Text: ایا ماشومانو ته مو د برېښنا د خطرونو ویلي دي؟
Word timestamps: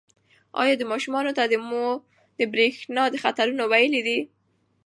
ایا 0.61 0.85
ماشومانو 0.91 1.35
ته 1.37 1.43
مو 1.69 1.85
د 2.37 2.39
برېښنا 2.53 3.03
د 3.11 3.15
خطرونو 3.23 3.63
ویلي 3.71 4.01
دي؟ 4.07 4.19